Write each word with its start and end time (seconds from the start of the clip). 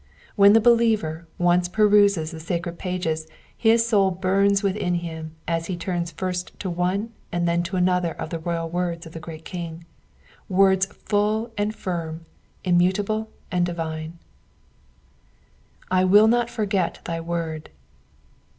When 0.35 0.53
the 0.53 0.59
believer 0.59 1.27
once 1.37 1.69
peruses 1.69 2.31
the 2.31 2.39
sacred 2.39 2.79
pages 2.79 3.27
his 3.55 3.85
soul 3.87 4.09
burns 4.09 4.63
within 4.63 4.95
him 4.95 5.35
as 5.47 5.67
he 5.67 5.77
turns 5.77 6.09
first 6.09 6.59
to 6.59 6.71
one 6.71 7.13
and 7.31 7.47
then 7.47 7.61
to 7.61 7.75
another 7.75 8.13
of 8.13 8.31
the 8.31 8.39
royal 8.39 8.67
words 8.67 9.05
of 9.05 9.11
the 9.13 9.19
great 9.19 9.45
Eling, 9.45 9.83
words 10.49 10.87
full 10.87 11.51
and 11.55 11.75
firm, 11.75 12.25
immutable 12.63 13.29
and 13.51 13.63
divine. 13.63 14.17
/ 15.07 15.91
will 16.09 16.27
not 16.27 16.49
forget 16.49 16.97
thy 17.05 17.21
word.'' 17.21 17.69